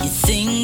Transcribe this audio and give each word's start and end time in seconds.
You 0.00 0.08
think 0.08 0.57